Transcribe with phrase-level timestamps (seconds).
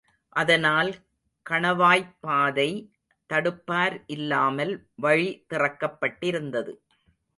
[0.35, 0.89] அதனால்
[1.45, 2.67] கணவாய்ப்பாதை
[3.29, 4.73] தடுப்பார் இல்லாமல்
[4.95, 6.73] வழி திறக்கப் பட்டிருந்தது.